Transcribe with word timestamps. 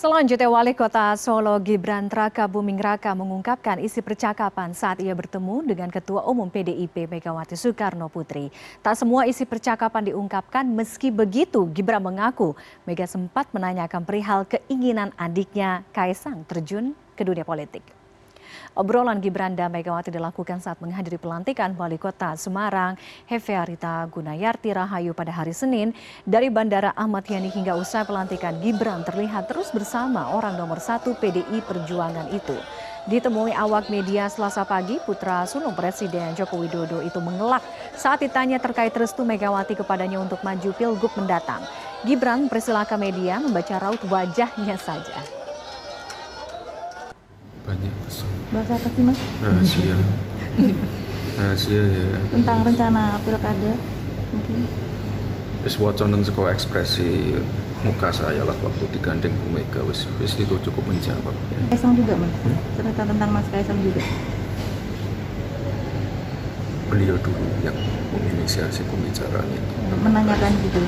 Selanjutnya, 0.00 0.48
Wali 0.48 0.72
Kota 0.72 1.12
Solo 1.12 1.60
Gibran 1.60 2.08
Traka 2.08 2.48
Buming 2.48 2.80
Raka 2.80 3.12
mengungkapkan 3.12 3.76
isi 3.76 4.00
percakapan 4.00 4.72
saat 4.72 4.96
ia 4.96 5.12
bertemu 5.12 5.60
dengan 5.60 5.92
Ketua 5.92 6.24
Umum 6.24 6.48
PDIP 6.48 7.04
Megawati 7.04 7.52
Soekarno 7.52 8.08
Putri. 8.08 8.48
Tak 8.80 8.96
semua 8.96 9.28
isi 9.28 9.44
percakapan 9.44 10.08
diungkapkan, 10.08 10.64
meski 10.64 11.12
begitu 11.12 11.68
Gibran 11.76 12.00
mengaku 12.00 12.56
Mega 12.88 13.04
sempat 13.04 13.52
menanyakan 13.52 14.08
perihal 14.08 14.48
keinginan 14.48 15.12
adiknya 15.20 15.84
Kaisang 15.92 16.48
terjun 16.48 16.96
ke 17.12 17.20
dunia 17.20 17.44
politik. 17.44 17.84
Obrolan 18.74 19.18
Gibran 19.18 19.58
dan 19.58 19.74
Megawati 19.74 20.14
dilakukan 20.14 20.62
saat 20.62 20.78
menghadiri 20.78 21.18
pelantikan 21.18 21.74
Wali 21.74 21.98
Kota 21.98 22.32
Semarang, 22.38 22.94
Hefearita 23.26 24.06
Gunayarti 24.08 24.70
Rahayu 24.72 25.12
pada 25.12 25.34
hari 25.34 25.52
Senin. 25.52 25.92
Dari 26.22 26.48
Bandara 26.48 26.94
Ahmad 26.94 27.26
Yani 27.26 27.50
hingga 27.50 27.74
usai 27.76 28.06
pelantikan, 28.06 28.58
Gibran 28.62 29.02
terlihat 29.02 29.50
terus 29.50 29.74
bersama 29.74 30.32
orang 30.34 30.54
nomor 30.54 30.78
satu 30.78 31.18
PDI 31.18 31.62
Perjuangan 31.66 32.30
itu. 32.30 32.56
Ditemui 33.08 33.56
awak 33.56 33.88
media 33.88 34.28
selasa 34.28 34.60
pagi, 34.68 35.00
putra 35.00 35.48
sulung 35.48 35.72
Presiden 35.72 36.36
Joko 36.36 36.60
Widodo 36.60 37.00
itu 37.00 37.16
mengelak 37.16 37.64
saat 37.96 38.20
ditanya 38.20 38.60
terkait 38.60 38.92
restu 38.92 39.24
Megawati 39.24 39.72
kepadanya 39.72 40.20
untuk 40.20 40.44
maju 40.44 40.70
pilgub 40.76 41.12
mendatang. 41.16 41.64
Gibran 42.04 42.52
persilakan 42.52 43.00
media 43.00 43.40
membaca 43.40 43.76
raut 43.80 44.00
wajahnya 44.04 44.76
saja 44.76 45.39
banyak 47.70 47.94
pesan. 48.06 48.30
Bahasa 48.50 48.72
apa 48.74 48.88
sih 48.90 49.02
mas? 49.06 49.18
Rahasia. 49.38 49.96
Rahasia 51.38 51.82
ya. 51.86 52.08
Tentang 52.34 52.58
rencana 52.66 53.02
pilkada 53.22 53.72
mungkin. 54.34 54.58
Wis 55.62 55.76
waconen 55.78 56.26
saka 56.26 56.50
ekspresi 56.50 57.38
muka 57.86 58.10
saya 58.10 58.42
lah 58.42 58.56
waktu 58.58 58.84
digandeng 58.90 59.30
Bu 59.46 59.54
Mega. 59.54 59.80
Wis 59.86 60.10
wis 60.18 60.34
itu 60.34 60.58
cukup 60.66 60.82
menjawab 60.90 61.34
ya. 61.54 61.60
Kaisang 61.70 61.94
juga 61.94 62.18
mas? 62.18 62.32
Hmm? 62.42 62.58
cerita 62.74 63.02
tentang 63.06 63.30
Mas 63.30 63.46
Kaisang 63.54 63.78
juga. 63.78 64.02
Beliau 66.90 67.14
dulu 67.22 67.46
yang 67.62 67.76
menginisiasi 68.10 68.82
pembicaraan 68.90 69.46
itu. 69.46 69.74
Menanyakan 70.02 70.52
gitu 70.66 70.82